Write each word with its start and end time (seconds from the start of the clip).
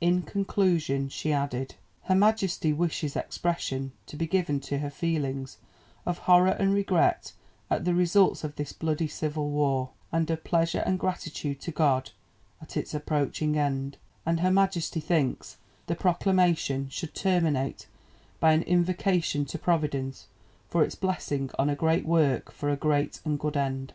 In 0.00 0.22
conclusion 0.22 1.10
she 1.10 1.34
added: 1.34 1.74
"Her 2.04 2.14
Majesty 2.14 2.72
wishes 2.72 3.14
expression 3.14 3.92
to 4.06 4.16
be 4.16 4.26
given 4.26 4.58
to 4.60 4.78
her 4.78 4.88
feelings 4.88 5.58
of 6.06 6.16
horror 6.20 6.56
and 6.58 6.72
regret 6.72 7.34
at 7.68 7.84
the 7.84 7.92
results 7.92 8.42
of 8.42 8.56
this 8.56 8.72
bloody 8.72 9.06
civil 9.06 9.50
war, 9.50 9.90
and 10.10 10.30
of 10.30 10.44
pleasure 10.44 10.82
and 10.86 10.98
gratitude 10.98 11.60
to 11.60 11.70
God 11.72 12.10
at 12.62 12.74
its 12.74 12.94
approaching 12.94 13.58
end, 13.58 13.98
and 14.24 14.40
Her 14.40 14.50
Majesty 14.50 14.98
thinks 14.98 15.58
the 15.88 15.94
Proclamation 15.94 16.88
should 16.88 17.12
terminate 17.14 17.86
by 18.40 18.54
an 18.54 18.62
invocation 18.62 19.44
to 19.44 19.58
Providence 19.58 20.26
for 20.70 20.82
its 20.82 20.94
blessing 20.94 21.50
on 21.58 21.68
a 21.68 21.76
great 21.76 22.06
work 22.06 22.50
for 22.50 22.70
a 22.70 22.76
great 22.76 23.20
and 23.26 23.38
good 23.38 23.58
end." 23.58 23.92